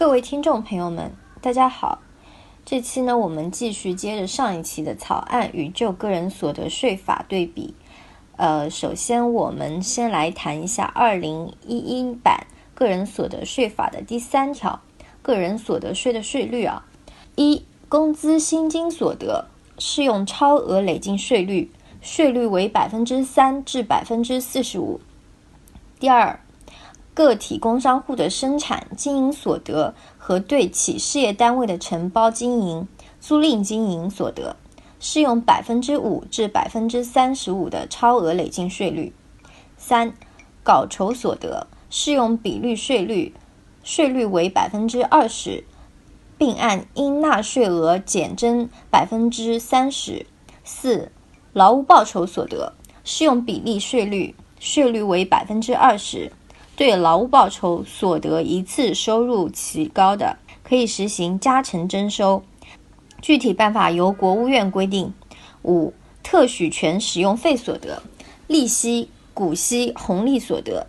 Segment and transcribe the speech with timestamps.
[0.00, 1.12] 各位听众朋友们，
[1.42, 2.00] 大家好。
[2.64, 7.74] 这期呢，我们继续接着上一期的草案与旧个人所得税法对比。
[8.38, 14.80] 呃，首先我们先来谈一下二零一一版个人所得税法的第三条，
[15.20, 16.86] 个人所得税的税率啊。
[17.36, 21.70] 一、工资薪金所得适用超额累进税率，
[22.00, 24.98] 税率为百分之三至百分之四十五。
[25.98, 26.40] 第二。
[27.12, 32.86] 个体工商户的生产经营所得和对企事业单位的承包经营、
[33.20, 34.56] 租赁经营所得，
[35.00, 39.12] 适用百分之五至百分之三十五的超额累进税率。
[39.76, 40.14] 三、
[40.62, 43.34] 稿酬所得适用比率税率，
[43.82, 45.64] 税率为百分之二十，
[46.38, 50.26] 并按应纳税额减征百分之三十。
[50.62, 51.10] 四、
[51.52, 56.30] 劳务报酬所得适用比例税率，税率为百分之二十。
[56.80, 62.42] 对劳务报酬所得一次收入其高的，可以实行加成征收，
[63.20, 65.12] 具体办法由国务院规定。
[65.62, 68.02] 五、特许权使用费所得、
[68.46, 70.86] 利息、股息、红利所得、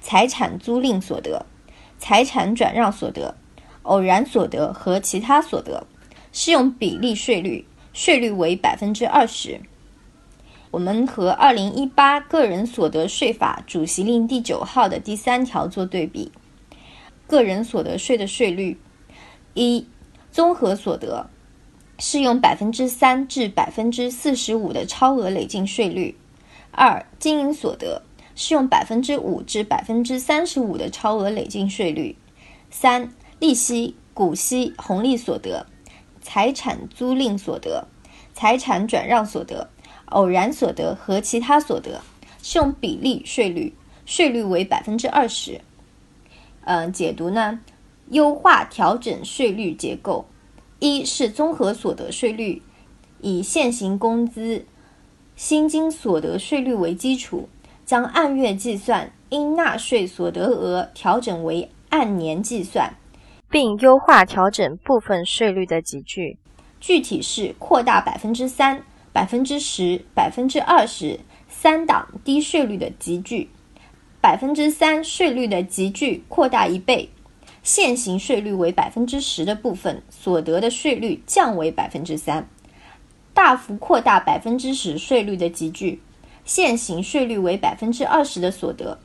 [0.00, 1.44] 财产租赁所得、
[1.98, 3.34] 财产转让所得、
[3.82, 5.84] 偶然所得和其他所得，
[6.30, 9.60] 适用比例税率，税率为百分之二十。
[10.74, 16.32] 我们和二零一八个人所得税法主席令第九号的第三条做对比。
[17.28, 18.76] 个人所得税的税率：
[19.54, 19.86] 一、
[20.32, 21.30] 综合所得
[22.00, 26.16] 适用百分之三至百分之四十五的超额累进税率；
[26.72, 28.02] 二、经营所得
[28.34, 32.16] 适用百分之五至百分之三十五的超额累进税率；
[32.68, 35.68] 三、利息、股息、红利所得、
[36.20, 37.86] 财产租赁所得、
[38.34, 39.68] 财产转让所得。
[40.14, 42.00] 偶然所得和其他所得
[42.42, 43.72] 适用比例税率，
[44.06, 45.60] 税率为百分之二十。
[46.64, 47.60] 嗯，解读呢，
[48.10, 50.24] 优化调整税率结构。
[50.78, 52.62] 一是综合所得税率，
[53.20, 54.64] 以现行工资
[55.36, 57.48] 薪金所得税率为基础，
[57.86, 62.94] 将按月计算应纳税所得额调整为按年计算，
[63.50, 66.38] 并优化调整部分税率的集聚。
[66.80, 68.82] 具体是扩大百分之三。
[69.14, 73.48] 百分之十、百分之二十三档低税率的集聚，
[74.20, 77.10] 百分之三税率的集聚扩大一倍，
[77.62, 82.48] 现行税率为百分之十的部分所得的税率降为百分之三，
[83.32, 86.02] 大幅扩大百分之十税率的集聚，
[86.44, 88.98] 现行税率为百分之二十的所得，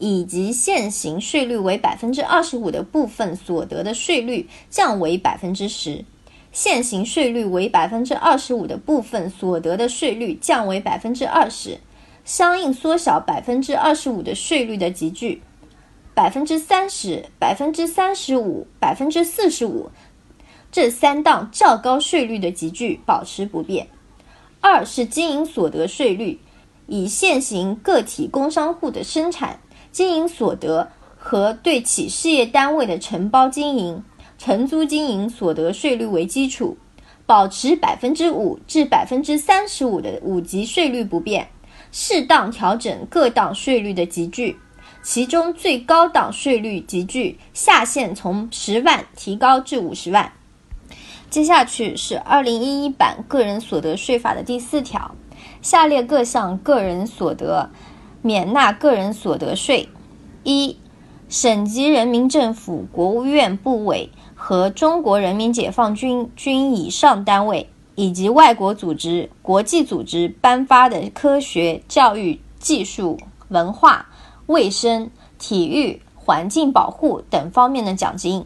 [0.00, 6.04] 以及现行税率为百分之二十五的部分所得的税率降为百分之十。
[6.52, 11.78] 现行税率为百分之二十五的部分所得的税率降为百分之二十，
[12.24, 15.42] 相应缩小百分之二十五的税率的集聚。
[16.12, 19.90] 百分之三十、百分之三十五、百分之四十五
[20.70, 23.86] 这三档较高税率的集聚保持不变。
[24.60, 26.38] 二是经营所得税率，
[26.88, 29.60] 以现行个体工商户的生产
[29.92, 34.04] 经营所得和对企事业单位的承包经营。
[34.42, 36.78] 承租经营所得税率为基础，
[37.26, 41.50] 保持百分之五至百分之三十五的五级税率不变，
[41.92, 44.56] 适当调整各档税率的集聚，
[45.02, 50.32] 其中最高档税率集聚下限从十万提高至五十万。
[51.28, 55.14] 接下去是二零一一版个人所得税法的第四条，
[55.60, 57.68] 下列各项个人所得
[58.22, 59.90] 免纳个人所得税：
[60.44, 60.78] 一、
[61.28, 64.08] 省级人民政府、国务院部委。
[64.50, 73.16] 和中国人民解放军军以上单位以及外国组织、国际组织颁发的科学、教育、技术、
[73.46, 74.08] 文化、
[74.46, 78.42] 卫生、体育、环境保护等方面的奖金；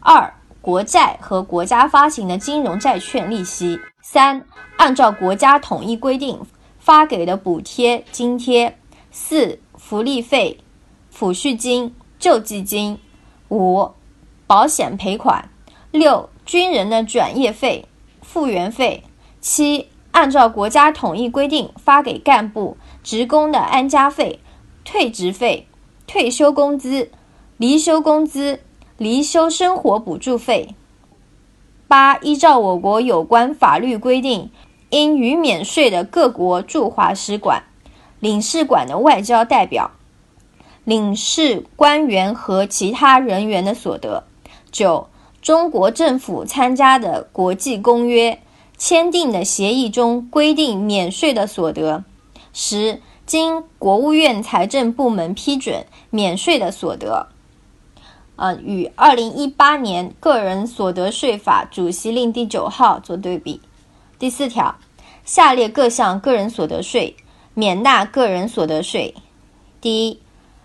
[0.00, 0.30] 二、
[0.60, 4.44] 国债和国家发行的金融债券利息；三、
[4.76, 6.38] 按照国家统一规定
[6.78, 8.74] 发给的补贴津贴；
[9.10, 10.58] 四、福利费、
[11.10, 12.98] 抚恤金、救济金；
[13.48, 13.90] 五。
[14.50, 15.48] 保险赔款，
[15.92, 17.86] 六军人的转业费、
[18.20, 19.04] 复员费，
[19.40, 24.40] 七按照国家统一规定发给干部、职工的安家费、
[24.84, 25.68] 退职费、
[26.08, 27.12] 退休工资、
[27.58, 28.58] 离休工资、
[28.98, 30.74] 离休生活补助费。
[31.86, 34.50] 八依照我国有关法律规定，
[34.88, 37.62] 应予免税的各国驻华使馆、
[38.18, 39.92] 领事馆的外交代表、
[40.82, 44.24] 领事官员和其他人员的所得。
[44.72, 45.08] 九、
[45.40, 48.40] 中国政府参加的国际公约、
[48.76, 52.04] 签订的协议中规定免税的所得；
[52.52, 57.28] 十、经国务院财政部门批准免税的所得。
[58.36, 63.60] 啊，与二零一八年个人所得税法主席令第九号做对比。
[64.18, 64.76] 第四条，
[65.26, 67.16] 下列各项个人所得税
[67.52, 69.14] 免纳个人所得税：
[69.78, 70.22] 第一，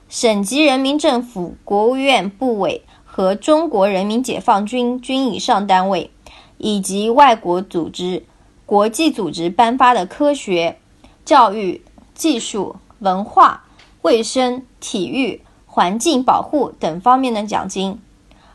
[0.08, 2.85] 省级人民政府、国务院部委
[3.16, 6.12] 和中国人民解放军军以上单位，
[6.58, 8.26] 以及外国组织、
[8.66, 10.78] 国际组织颁发的科学、
[11.24, 11.82] 教育、
[12.14, 13.64] 技术、文化、
[14.02, 15.42] 卫生、体育。
[15.66, 18.02] 环境保护等方面的奖金。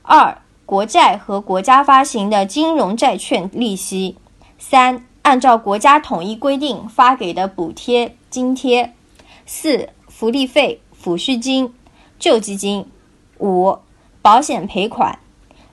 [0.03, 4.17] 二、国债和国家发行的金融债券利息。
[4.59, 8.95] 三、按照国家统一规定发给的补贴津贴。
[9.47, 11.75] 四、福利费、抚恤金、
[12.19, 12.87] 救济金。
[13.39, 13.79] 五、
[14.23, 15.19] 保险赔款。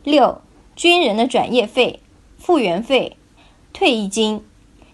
[0.03, 0.41] 六、
[0.75, 1.99] 军人的转业费、
[2.37, 3.17] 复员费、
[3.73, 4.43] 退役金。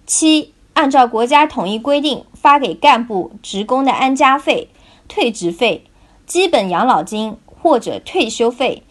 [0.05, 4.69] 七、按照国家统一规定发给干部职工的安家费、
[5.07, 5.85] 退职费。
[6.25, 8.83] 基本养老金或者退休费、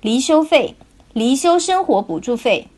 [0.00, 0.74] 离休费、
[1.12, 2.68] 离休生活补助费。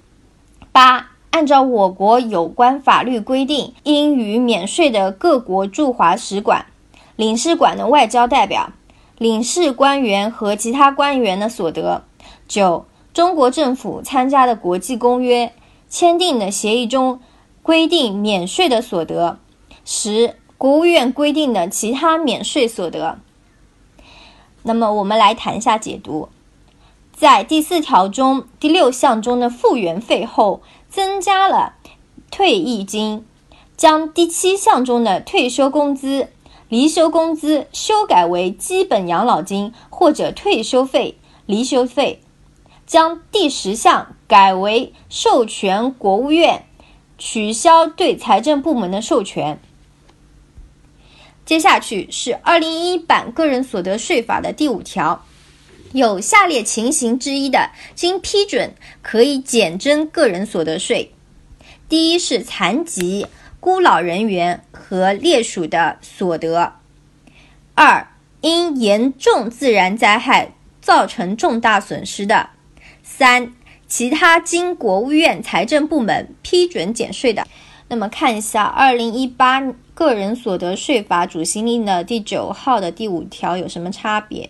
[0.73, 6.67] 八、按照我国有关法律规定，应予免税的各国驻华使馆、
[7.15, 8.73] 领事馆的外交代表、
[9.21, 12.05] 领事官员和其他官员的所得。
[12.49, 15.53] 九、中国政府参加的国际公约、
[15.91, 17.21] 签订的协议中
[17.63, 19.39] 规定免税的所得。
[19.85, 23.19] 十、国务院规定的其他免税所得。
[24.63, 26.31] 那么我们来谈一下解读，
[27.13, 31.75] 在第四条中第六项中的复原费后增加了
[32.31, 33.27] 退役金，
[33.77, 36.31] 将第七项中的退休工资、
[36.71, 42.23] 离休工资修改为基本养老金或者退休费、离休费，
[42.87, 46.65] 将第十项改为授权国务院
[47.19, 49.61] 取消对财政部门的授权。
[51.45, 55.25] 接下去是二零一一版个人所得税法的第五条，
[55.93, 61.13] 有下列情形之一的，经批准可以减征个人所得税。
[61.89, 63.27] 第一是残疾、
[63.61, 66.73] 孤老人员和烈属的所得；
[67.75, 68.09] 二，
[68.41, 72.49] 因严重自然灾害造成重大损失的；
[73.03, 73.53] 三，
[73.87, 77.47] 其他经国务院财政部门批准减税的。
[77.89, 79.61] 那么看一下二零一八
[79.93, 84.49] 个人所得税法主席令的第九号的第五条有什么差别？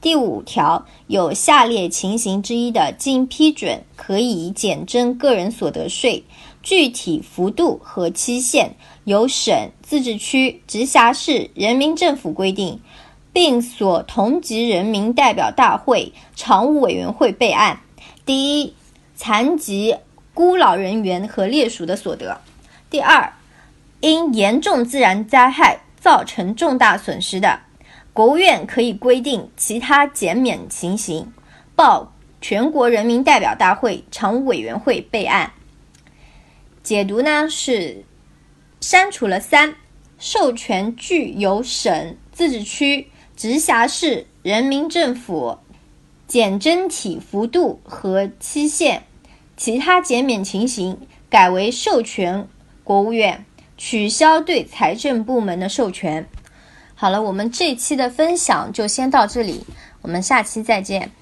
[0.00, 6.24] 第五条有下列情形之一的，经批准可以减征个人所得税，
[6.62, 8.74] 具体幅度和期限
[9.04, 12.80] 由省、自治区、直辖市人民政府规定，
[13.32, 17.80] 并所同级人民代表大会常务委员会备案。
[18.26, 18.74] 第一，
[19.14, 19.96] 残疾、
[20.34, 22.40] 孤老人员和烈属的所得。
[22.90, 23.32] 第二，
[24.00, 27.60] 因严重自然灾害造成重大损失的，
[28.12, 31.32] 国务院可以规定其他减免情形，
[31.74, 35.52] 报全国人民代表大会常务委员会备案。
[36.90, 38.04] 解读呢是
[38.80, 39.76] 删除了三，
[40.18, 43.06] 授权具有省、自治区、
[43.36, 45.56] 直辖市人民政府
[46.26, 49.04] 减征体幅度和期限，
[49.56, 50.98] 其他减免情形
[51.28, 52.48] 改为授权。
[52.82, 53.44] 国务院
[53.78, 56.28] 取消对财政部门的授权。
[56.96, 59.64] 好了，我们这期的分享就先到这里，
[60.02, 61.12] 我们下期再见。